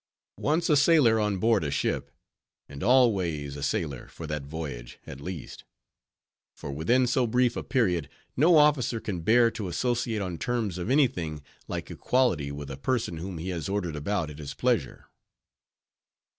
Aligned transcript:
Once 0.39 0.67
a 0.67 0.75
sailor 0.75 1.19
on 1.19 1.37
board 1.37 1.63
a 1.63 1.69
ship, 1.69 2.09
and 2.67 2.81
always 2.81 3.55
a 3.55 3.61
sailor 3.61 4.07
for 4.07 4.25
that 4.25 4.41
voyage, 4.47 4.97
at 5.05 5.21
least; 5.21 5.63
for 6.55 6.71
within 6.71 7.05
so 7.05 7.27
brief 7.27 7.55
a 7.55 7.61
period, 7.61 8.09
no 8.35 8.57
officer 8.57 8.99
can 8.99 9.19
bear 9.21 9.51
to 9.51 9.67
associate 9.67 10.19
on 10.19 10.39
terms 10.39 10.79
of 10.79 10.89
any 10.89 11.05
thing 11.05 11.39
like 11.67 11.91
equality 11.91 12.51
with 12.51 12.71
a 12.71 12.77
person 12.77 13.17
whom 13.17 13.37
he 13.37 13.49
has 13.49 13.69
ordered 13.69 13.95
about 13.95 14.31
at 14.31 14.39
his 14.39 14.55
pleasure. 14.55 15.07